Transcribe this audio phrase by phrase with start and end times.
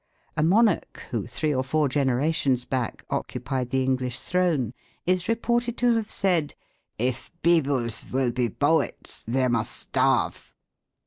[0.35, 4.73] A monarch, who, three or four generations back, occupied the English throne,
[5.05, 6.55] is reported to have said,
[6.97, 10.53] "If beebles will be boets, they must sdarve."